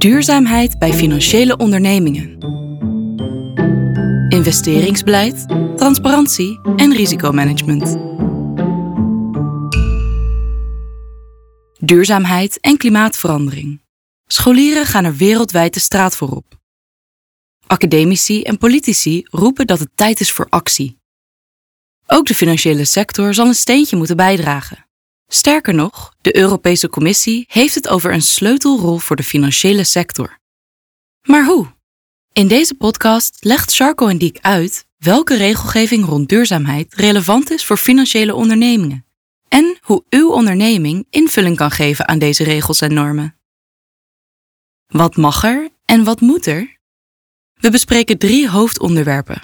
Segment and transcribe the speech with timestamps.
[0.00, 2.38] Duurzaamheid bij financiële ondernemingen.
[4.28, 7.96] Investeringsbeleid, transparantie en risicomanagement.
[11.78, 13.82] Duurzaamheid en klimaatverandering.
[14.26, 16.58] Scholieren gaan er wereldwijd de straat voor op.
[17.66, 20.98] Academici en politici roepen dat het tijd is voor actie.
[22.06, 24.89] Ook de financiële sector zal een steentje moeten bijdragen.
[25.32, 30.38] Sterker nog, de Europese Commissie heeft het over een sleutelrol voor de financiële sector.
[31.22, 31.66] Maar hoe?
[32.32, 37.76] In deze podcast legt Charco en Diek uit welke regelgeving rond duurzaamheid relevant is voor
[37.76, 39.06] financiële ondernemingen
[39.48, 43.36] en hoe uw onderneming invulling kan geven aan deze regels en normen.
[44.86, 46.78] Wat mag er en wat moet er?
[47.54, 49.42] We bespreken drie hoofdonderwerpen: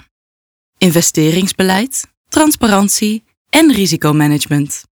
[0.77, 4.83] investeringsbeleid, transparantie en risicomanagement.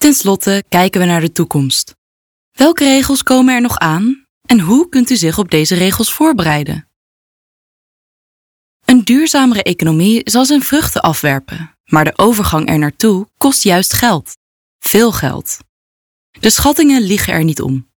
[0.00, 1.94] Ten slotte kijken we naar de toekomst.
[2.50, 6.88] Welke regels komen er nog aan en hoe kunt u zich op deze regels voorbereiden?
[8.84, 14.36] Een duurzamere economie zal zijn vruchten afwerpen, maar de overgang er naartoe kost juist geld.
[14.78, 15.58] Veel geld.
[16.40, 17.90] De schattingen liegen er niet om.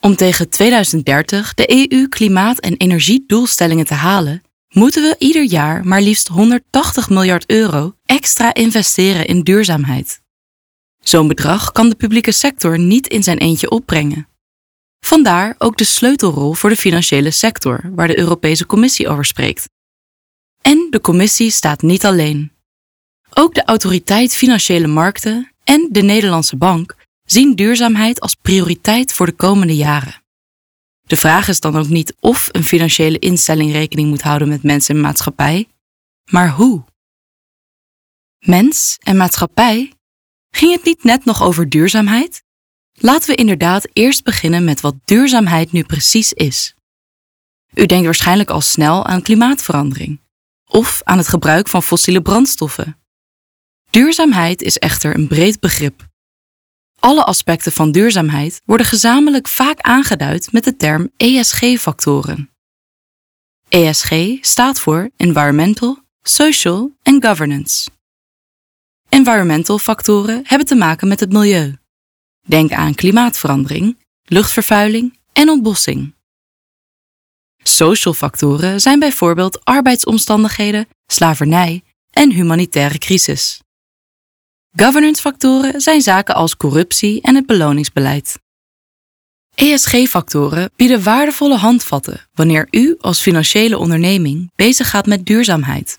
[0.00, 6.28] Om tegen 2030 de EU-klimaat- en energiedoelstellingen te halen, moeten we ieder jaar maar liefst
[6.28, 10.24] 180 miljard euro extra investeren in duurzaamheid.
[11.08, 14.28] Zo'n bedrag kan de publieke sector niet in zijn eentje opbrengen.
[15.00, 19.68] Vandaar ook de sleutelrol voor de financiële sector, waar de Europese Commissie over spreekt.
[20.60, 22.52] En de Commissie staat niet alleen.
[23.30, 29.32] Ook de Autoriteit Financiële Markten en de Nederlandse Bank zien duurzaamheid als prioriteit voor de
[29.32, 30.22] komende jaren.
[31.02, 34.94] De vraag is dan ook niet of een financiële instelling rekening moet houden met mensen
[34.94, 35.68] en maatschappij,
[36.30, 36.84] maar hoe.
[38.38, 39.95] Mens en maatschappij
[40.56, 42.42] Ging het niet net nog over duurzaamheid?
[42.92, 46.74] Laten we inderdaad eerst beginnen met wat duurzaamheid nu precies is.
[47.74, 50.20] U denkt waarschijnlijk al snel aan klimaatverandering
[50.66, 52.98] of aan het gebruik van fossiele brandstoffen.
[53.90, 56.06] Duurzaamheid is echter een breed begrip.
[56.98, 62.50] Alle aspecten van duurzaamheid worden gezamenlijk vaak aangeduid met de term ESG-factoren.
[63.68, 67.94] ESG staat voor Environmental, Social en Governance.
[69.08, 71.76] Environmental factoren hebben te maken met het milieu.
[72.46, 76.14] Denk aan klimaatverandering, luchtvervuiling en ontbossing.
[77.62, 83.60] Social factoren zijn bijvoorbeeld arbeidsomstandigheden, slavernij en humanitaire crisis.
[84.76, 88.38] Governance factoren zijn zaken als corruptie en het beloningsbeleid.
[89.54, 95.98] ESG-factoren bieden waardevolle handvatten wanneer u als financiële onderneming bezig gaat met duurzaamheid.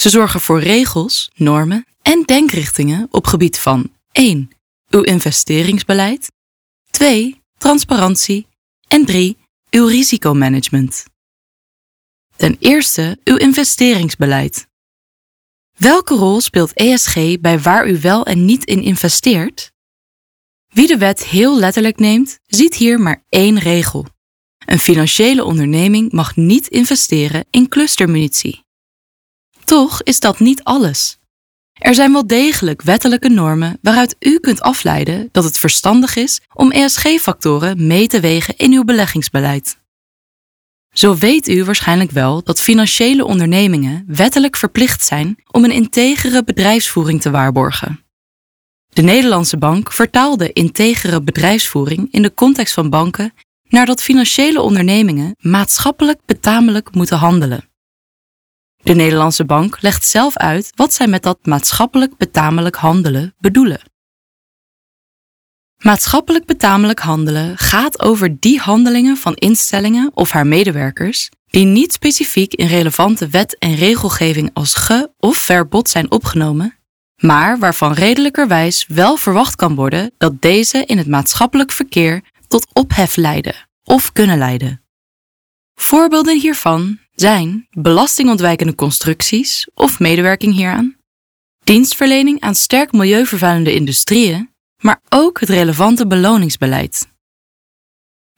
[0.00, 4.50] Ze zorgen voor regels, normen en denkrichtingen op gebied van 1.
[4.90, 6.32] Uw investeringsbeleid,
[6.90, 7.40] 2.
[7.56, 8.46] Transparantie
[8.88, 9.36] en 3.
[9.70, 11.04] Uw risicomanagement.
[12.36, 14.66] Ten eerste uw investeringsbeleid.
[15.76, 19.72] Welke rol speelt ESG bij waar u wel en niet in investeert?
[20.68, 24.06] Wie de wet heel letterlijk neemt, ziet hier maar één regel.
[24.66, 28.66] Een financiële onderneming mag niet investeren in clustermunitie.
[29.68, 31.18] Toch is dat niet alles.
[31.72, 36.70] Er zijn wel degelijk wettelijke normen waaruit u kunt afleiden dat het verstandig is om
[36.70, 39.78] ESG-factoren mee te wegen in uw beleggingsbeleid.
[40.94, 47.20] Zo weet u waarschijnlijk wel dat financiële ondernemingen wettelijk verplicht zijn om een integere bedrijfsvoering
[47.20, 48.04] te waarborgen.
[48.88, 53.34] De Nederlandse bank vertaalde integere bedrijfsvoering in de context van banken
[53.68, 57.67] naar dat financiële ondernemingen maatschappelijk betamelijk moeten handelen.
[58.88, 63.80] De Nederlandse Bank legt zelf uit wat zij met dat maatschappelijk betamelijk handelen bedoelen.
[65.76, 72.54] Maatschappelijk betamelijk handelen gaat over die handelingen van instellingen of haar medewerkers die niet specifiek
[72.54, 76.78] in relevante wet en regelgeving als ge- of verbod zijn opgenomen,
[77.16, 83.16] maar waarvan redelijkerwijs wel verwacht kan worden dat deze in het maatschappelijk verkeer tot ophef
[83.16, 84.82] leiden of kunnen leiden.
[85.74, 90.96] Voorbeelden hiervan zijn belastingontwijkende constructies of medewerking hieraan,
[91.64, 97.08] dienstverlening aan sterk milieuvervuilende industrieën, maar ook het relevante beloningsbeleid.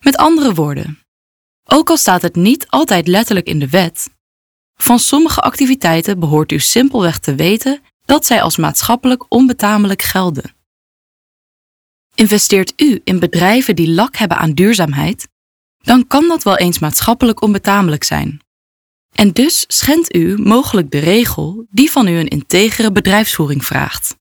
[0.04, 0.98] Met andere woorden,
[1.64, 4.10] ook al staat het niet altijd letterlijk in de wet,
[4.74, 10.54] van sommige activiteiten behoort u simpelweg te weten dat zij als maatschappelijk onbetamelijk gelden.
[12.14, 15.28] Investeert u in bedrijven die lak hebben aan duurzaamheid,
[15.78, 18.40] dan kan dat wel eens maatschappelijk onbetamelijk zijn.
[19.20, 24.16] En dus schendt u mogelijk de regel die van u een integere bedrijfsvoering vraagt.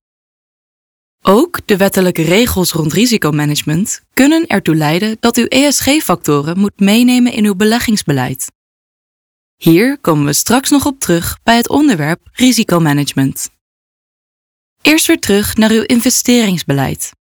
[1.22, 7.46] Ook de wettelijke regels rond risicomanagement kunnen ertoe leiden dat u ESG-factoren moet meenemen in
[7.46, 8.52] uw beleggingsbeleid.
[9.56, 13.50] Hier komen we straks nog op terug bij het onderwerp risicomanagement.
[14.82, 17.12] Eerst weer terug naar uw investeringsbeleid.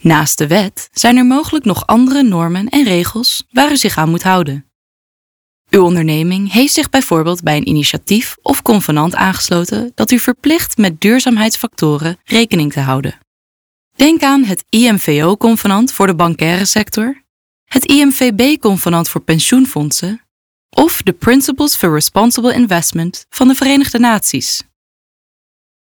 [0.00, 4.10] Naast de wet zijn er mogelijk nog andere normen en regels waar u zich aan
[4.10, 4.68] moet houden.
[5.74, 11.00] Uw onderneming heeft zich bijvoorbeeld bij een initiatief of convenant aangesloten dat u verplicht met
[11.00, 13.18] duurzaamheidsfactoren rekening te houden.
[13.96, 17.22] Denk aan het IMVO-convenant voor de bankaire sector,
[17.64, 20.20] het IMVB-convenant voor pensioenfondsen
[20.70, 24.62] of de Principles for Responsible Investment van de Verenigde Naties.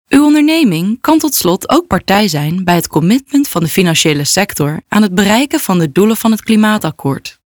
[0.07, 4.81] Uw onderneming kan tot slot ook partij zijn bij het commitment van de financiële sector
[4.87, 7.43] aan het bereiken van de doelen van het klimaatakkoord.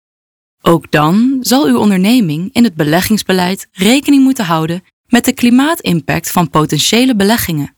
[0.68, 6.50] Ook dan zal uw onderneming in het beleggingsbeleid rekening moeten houden met de klimaatimpact van
[6.50, 7.76] potentiële beleggingen.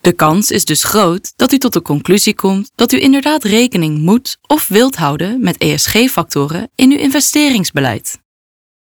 [0.00, 3.98] De kans is dus groot dat u tot de conclusie komt dat u inderdaad rekening
[3.98, 8.18] moet of wilt houden met ESG-factoren in uw investeringsbeleid.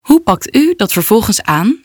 [0.06, 1.82] Hoe pakt u dat vervolgens aan?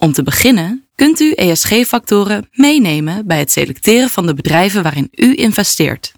[0.00, 5.34] Om te beginnen kunt u ESG-factoren meenemen bij het selecteren van de bedrijven waarin u
[5.34, 6.12] investeert.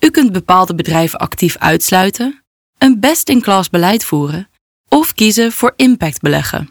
[0.00, 2.43] U kunt bepaalde bedrijven actief uitsluiten,
[2.84, 4.48] een best-in-class beleid voeren
[4.88, 6.70] of kiezen voor impact beleggen.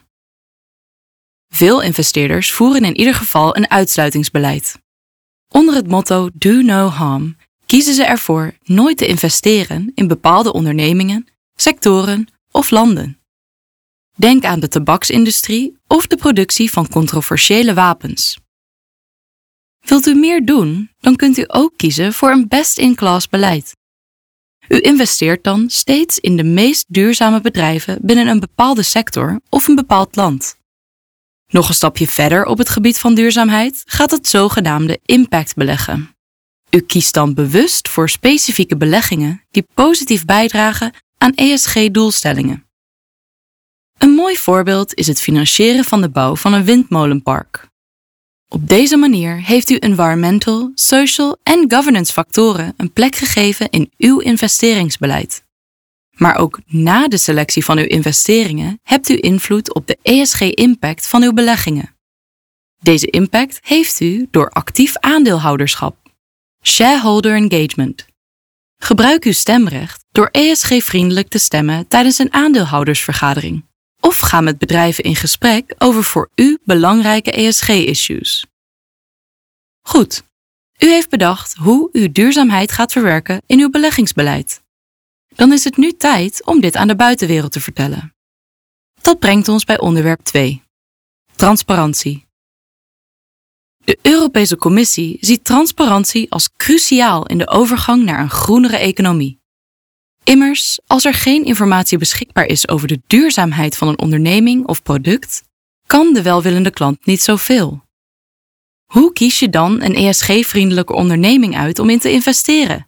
[1.54, 4.82] Veel investeerders voeren in ieder geval een uitsluitingsbeleid.
[5.50, 11.28] Onder het motto Do No Harm kiezen ze ervoor nooit te investeren in bepaalde ondernemingen,
[11.56, 13.20] sectoren of landen.
[14.16, 18.38] Denk aan de tabaksindustrie of de productie van controversiële wapens.
[19.80, 23.74] Wilt u meer doen, dan kunt u ook kiezen voor een best-in-class beleid.
[24.74, 29.76] U investeert dan steeds in de meest duurzame bedrijven binnen een bepaalde sector of een
[29.76, 30.58] bepaald land.
[31.48, 36.16] Nog een stapje verder op het gebied van duurzaamheid gaat het zogenaamde impact beleggen.
[36.70, 42.68] U kiest dan bewust voor specifieke beleggingen die positief bijdragen aan ESG-doelstellingen.
[43.98, 47.72] Een mooi voorbeeld is het financieren van de bouw van een windmolenpark.
[48.54, 54.20] Op deze manier heeft u environmental, social en governance factoren een plek gegeven in uw
[54.20, 55.44] investeringsbeleid.
[56.12, 61.24] Maar ook na de selectie van uw investeringen hebt u invloed op de ESG-impact van
[61.24, 61.96] uw beleggingen.
[62.82, 65.96] Deze impact heeft u door actief aandeelhouderschap,
[66.62, 68.06] shareholder engagement.
[68.78, 73.64] Gebruik uw stemrecht door ESG-vriendelijk te stemmen tijdens een aandeelhoudersvergadering
[74.06, 78.46] of ga met bedrijven in gesprek over voor u belangrijke ESG-issues.
[79.82, 80.24] Goed,
[80.80, 84.62] u heeft bedacht hoe u duurzaamheid gaat verwerken in uw beleggingsbeleid.
[85.36, 88.16] Dan is het nu tijd om dit aan de buitenwereld te vertellen.
[89.02, 90.64] Dat brengt ons bij onderwerp 2.
[91.36, 92.26] Transparantie.
[93.84, 99.43] De Europese Commissie ziet transparantie als cruciaal in de overgang naar een groenere economie.
[100.24, 105.44] Immers, als er geen informatie beschikbaar is over de duurzaamheid van een onderneming of product,
[105.88, 107.84] kan de welwillende klant niet zoveel.
[108.86, 112.88] Hoe kies je dan een ESG-vriendelijke onderneming uit om in te investeren?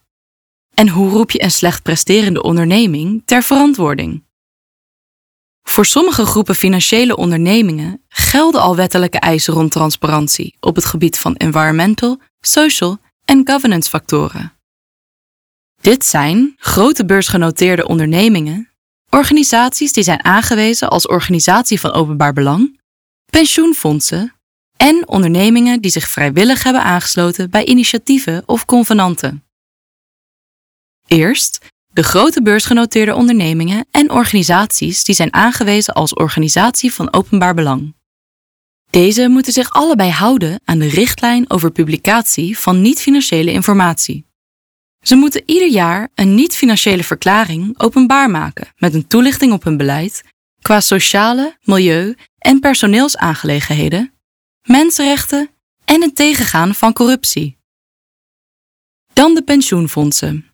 [0.74, 4.24] En hoe roep je een slecht presterende onderneming ter verantwoording?
[5.62, 11.36] Voor sommige groepen financiële ondernemingen gelden al wettelijke eisen rond transparantie op het gebied van
[11.36, 14.55] environmental, social en governance factoren.
[15.86, 18.70] Dit zijn grote beursgenoteerde ondernemingen,
[19.10, 22.80] organisaties die zijn aangewezen als organisatie van openbaar belang,
[23.30, 24.34] pensioenfondsen
[24.76, 29.44] en ondernemingen die zich vrijwillig hebben aangesloten bij initiatieven of convenanten.
[31.06, 37.94] Eerst de grote beursgenoteerde ondernemingen en organisaties die zijn aangewezen als organisatie van openbaar belang.
[38.90, 44.26] Deze moeten zich allebei houden aan de richtlijn over publicatie van niet-financiële informatie.
[45.06, 50.22] Ze moeten ieder jaar een niet-financiële verklaring openbaar maken met een toelichting op hun beleid
[50.62, 54.12] qua sociale, milieu en personeelsaangelegenheden,
[54.62, 55.50] mensenrechten
[55.84, 57.58] en het tegengaan van corruptie.
[59.12, 60.50] Dan de pensioenfondsen.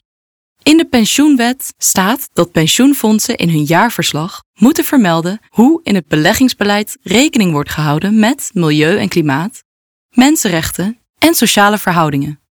[0.63, 6.99] In de pensioenwet staat dat pensioenfondsen in hun jaarverslag moeten vermelden hoe in het beleggingsbeleid
[7.03, 9.65] rekening wordt gehouden met milieu en klimaat,
[10.09, 12.42] mensenrechten en sociale verhoudingen.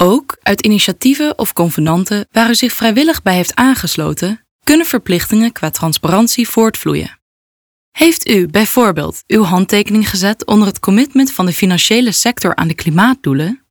[0.00, 5.70] Ook uit initiatieven of convenanten waar u zich vrijwillig bij heeft aangesloten, kunnen verplichtingen qua
[5.70, 7.20] transparantie voortvloeien.
[7.90, 12.74] Heeft u bijvoorbeeld uw handtekening gezet onder het commitment van de financiële sector aan de
[12.74, 13.66] klimaatdoelen?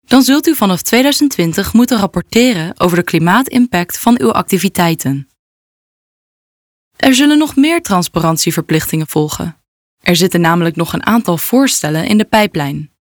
[0.00, 5.28] Dan zult u vanaf 2020 moeten rapporteren over de klimaatimpact van uw activiteiten.
[6.96, 9.56] Er zullen nog meer transparantieverplichtingen volgen.
[10.00, 12.95] Er zitten namelijk nog een aantal voorstellen in de pijplijn.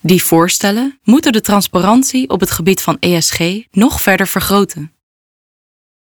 [0.00, 3.40] Die voorstellen moeten de transparantie op het gebied van ESG
[3.70, 4.92] nog verder vergroten.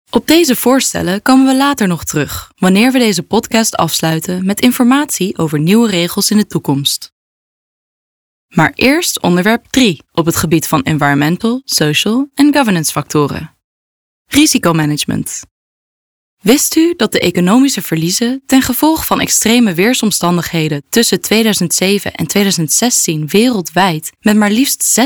[0.09, 5.37] Op deze voorstellen komen we later nog terug, wanneer we deze podcast afsluiten met informatie
[5.37, 7.13] over nieuwe regels in de toekomst.
[8.47, 13.55] Maar eerst onderwerp 3 op het gebied van environmental, social en governance factoren.
[14.25, 15.43] Risicomanagement.
[16.45, 23.27] Wist u dat de economische verliezen ten gevolge van extreme weersomstandigheden tussen 2007 en 2016
[23.27, 24.99] wereldwijd met maar liefst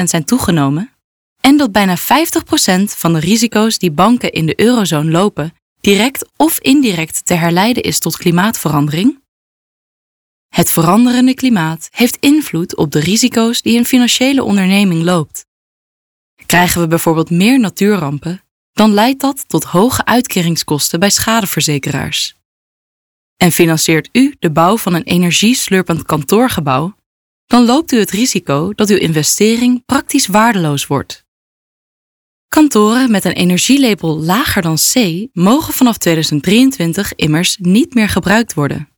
[0.00, 0.92] 86% zijn toegenomen?
[1.40, 2.02] En dat bijna 50%
[2.84, 7.98] van de risico's die banken in de eurozone lopen direct of indirect te herleiden is
[7.98, 9.22] tot klimaatverandering?
[10.48, 15.46] Het veranderende klimaat heeft invloed op de risico's die een financiële onderneming loopt.
[16.46, 22.34] Krijgen we bijvoorbeeld meer natuurrampen, dan leidt dat tot hoge uitkeringskosten bij schadeverzekeraars.
[23.36, 26.94] En financiert u de bouw van een energieslurpend kantoorgebouw,
[27.46, 31.24] dan loopt u het risico dat uw investering praktisch waardeloos wordt.
[32.48, 38.88] Kantoren met een energielabel lager dan C mogen vanaf 2023 immers niet meer gebruikt worden.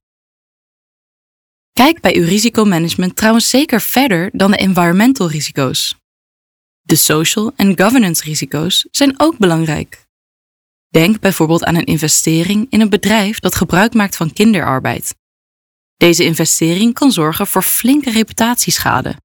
[1.73, 6.02] Kijk bij uw risicomanagement trouwens zeker verder dan de environmental risico's.
[6.83, 10.07] De social en governance risico's zijn ook belangrijk.
[10.89, 15.15] Denk bijvoorbeeld aan een investering in een bedrijf dat gebruik maakt van kinderarbeid.
[15.97, 19.17] Deze investering kan zorgen voor flinke reputatieschade.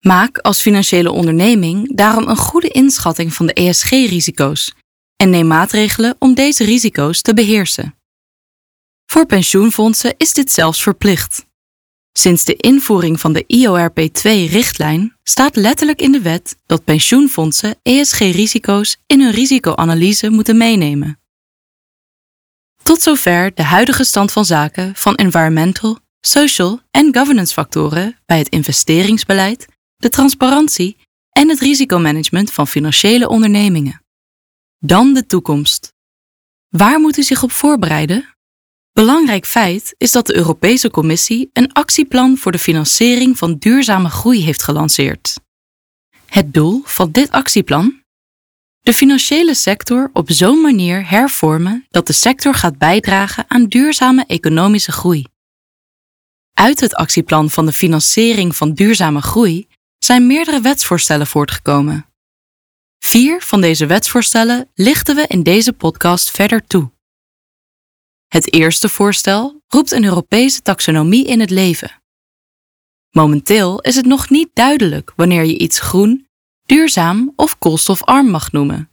[0.00, 4.74] Maak als financiële onderneming daarom een goede inschatting van de ESG-risico's
[5.16, 7.94] en neem maatregelen om deze risico's te beheersen.
[9.06, 11.46] Voor pensioenfondsen is dit zelfs verplicht.
[12.18, 19.20] Sinds de invoering van de IORP2-richtlijn staat letterlijk in de wet dat pensioenfondsen ESG-risico's in
[19.20, 21.18] hun risicoanalyse moeten meenemen.
[22.82, 28.48] Tot zover de huidige stand van zaken van environmental, social en governance factoren bij het
[28.48, 29.66] investeringsbeleid,
[29.96, 30.96] de transparantie
[31.30, 34.02] en het risicomanagement van financiële ondernemingen.
[34.78, 35.92] Dan de toekomst.
[36.68, 38.33] Waar moet u zich op voorbereiden?
[38.94, 44.44] Belangrijk feit is dat de Europese Commissie een actieplan voor de financiering van duurzame groei
[44.44, 45.40] heeft gelanceerd.
[46.26, 48.02] Het doel van dit actieplan?
[48.80, 54.92] De financiële sector op zo'n manier hervormen dat de sector gaat bijdragen aan duurzame economische
[54.92, 55.24] groei.
[56.52, 59.66] Uit het actieplan van de financiering van duurzame groei
[59.98, 62.06] zijn meerdere wetsvoorstellen voortgekomen.
[62.98, 66.93] Vier van deze wetsvoorstellen lichten we in deze podcast verder toe.
[68.34, 72.02] Het eerste voorstel roept een Europese taxonomie in het leven.
[73.10, 76.26] Momenteel is het nog niet duidelijk wanneer je iets groen,
[76.66, 78.90] duurzaam of koolstofarm mag noemen.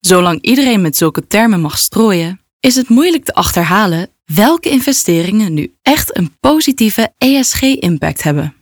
[0.00, 5.74] Zolang iedereen met zulke termen mag strooien, is het moeilijk te achterhalen welke investeringen nu
[5.82, 8.54] echt een positieve ESG-impact hebben.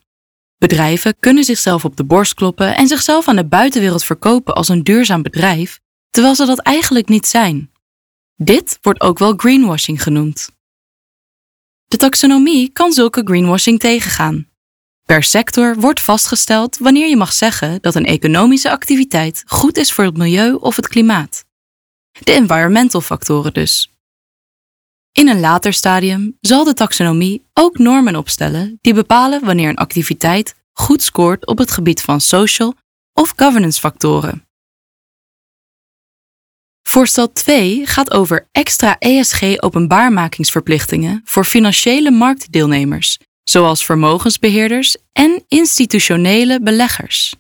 [0.59, 4.83] Bedrijven kunnen zichzelf op de borst kloppen en zichzelf aan de buitenwereld verkopen als een
[4.83, 7.72] duurzaam bedrijf, terwijl ze dat eigenlijk niet zijn.
[8.45, 10.51] Dit wordt ook wel greenwashing genoemd.
[11.87, 14.49] De taxonomie kan zulke greenwashing tegengaan.
[15.05, 20.05] Per sector wordt vastgesteld wanneer je mag zeggen dat een economische activiteit goed is voor
[20.05, 21.45] het milieu of het klimaat.
[22.23, 23.91] De environmental factoren dus.
[25.13, 30.55] In een later stadium zal de taxonomie ook normen opstellen die bepalen wanneer een activiteit
[30.73, 32.75] goed scoort op het gebied van social
[33.13, 34.47] of governance factoren.
[36.83, 47.35] Voorstel 2 gaat over extra ESG-openbaarmakingsverplichtingen voor financiële marktdeelnemers, zoals vermogensbeheerders en institutionele beleggers.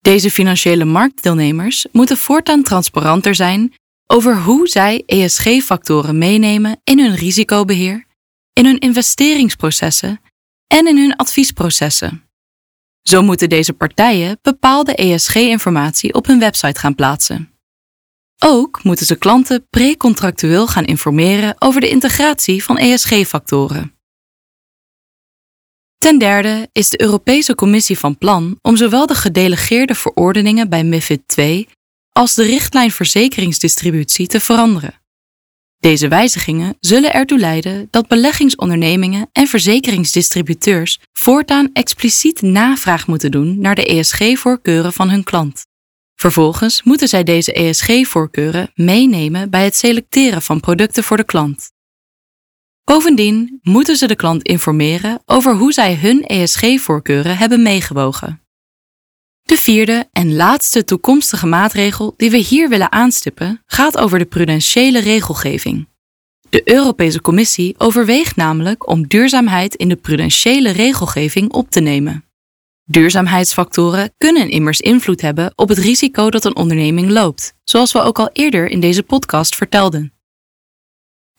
[0.00, 3.74] Deze financiële marktdeelnemers moeten voortaan transparanter zijn
[4.06, 8.06] over hoe zij ESG-factoren meenemen in hun risicobeheer,
[8.52, 10.20] in hun investeringsprocessen
[10.66, 12.22] en in hun adviesprocessen.
[13.02, 17.57] Zo moeten deze partijen bepaalde ESG-informatie op hun website gaan plaatsen.
[18.44, 23.92] Ook moeten ze klanten precontractueel gaan informeren over de integratie van ESG-factoren.
[25.98, 31.36] Ten derde is de Europese Commissie van plan om zowel de gedelegeerde verordeningen bij MIFID
[31.36, 31.68] II
[32.12, 35.00] als de richtlijn verzekeringsdistributie te veranderen.
[35.78, 43.74] Deze wijzigingen zullen ertoe leiden dat beleggingsondernemingen en verzekeringsdistributeurs voortaan expliciet navraag moeten doen naar
[43.74, 45.66] de ESG-voorkeuren van hun klant.
[46.20, 51.70] Vervolgens moeten zij deze ESG-voorkeuren meenemen bij het selecteren van producten voor de klant.
[52.84, 58.42] Bovendien moeten ze de klant informeren over hoe zij hun ESG-voorkeuren hebben meegewogen.
[59.42, 65.00] De vierde en laatste toekomstige maatregel die we hier willen aanstippen gaat over de prudentiële
[65.00, 65.88] regelgeving.
[66.50, 72.27] De Europese Commissie overweegt namelijk om duurzaamheid in de prudentiële regelgeving op te nemen.
[72.90, 78.18] Duurzaamheidsfactoren kunnen immers invloed hebben op het risico dat een onderneming loopt, zoals we ook
[78.18, 80.12] al eerder in deze podcast vertelden.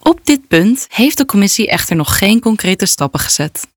[0.02, 3.68] Op dit punt heeft de Commissie echter nog geen concrete stappen gezet.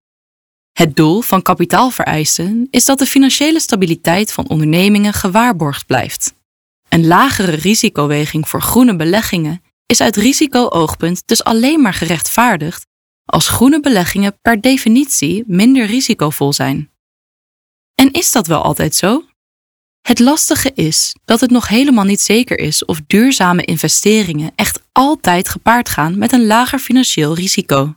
[0.72, 6.34] Het doel van kapitaalvereisten is dat de financiële stabiliteit van ondernemingen gewaarborgd blijft.
[6.88, 12.86] Een lagere risicoweging voor groene beleggingen is uit risico-oogpunt dus alleen maar gerechtvaardigd
[13.24, 16.91] als groene beleggingen per definitie minder risicovol zijn.
[18.02, 19.24] En is dat wel altijd zo?
[20.00, 25.48] Het lastige is dat het nog helemaal niet zeker is of duurzame investeringen echt altijd
[25.48, 27.94] gepaard gaan met een lager financieel risico.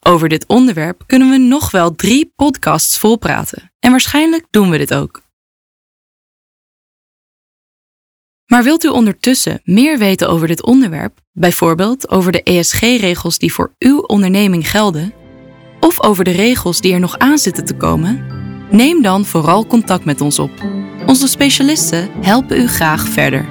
[0.00, 4.94] Over dit onderwerp kunnen we nog wel drie podcasts volpraten en waarschijnlijk doen we dit
[4.94, 5.22] ook.
[8.46, 13.74] Maar wilt u ondertussen meer weten over dit onderwerp, bijvoorbeeld over de ESG-regels die voor
[13.78, 15.14] uw onderneming gelden,
[15.80, 18.24] of over de regels die er nog aan zitten te komen?
[18.70, 20.50] Neem dan vooral contact met ons op.
[21.06, 23.46] Onze specialisten helpen u graag verder.